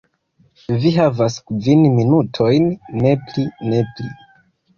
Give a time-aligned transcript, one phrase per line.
[0.85, 2.67] Vi havas kvin minutojn.
[3.05, 3.45] Ne pli.
[3.69, 4.09] Ne pli."